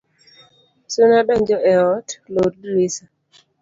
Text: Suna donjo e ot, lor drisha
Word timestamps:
Suna 0.93 1.19
donjo 1.27 1.57
e 1.71 1.77
ot, 1.93 2.07
lor 2.33 2.51
drisha 2.61 3.05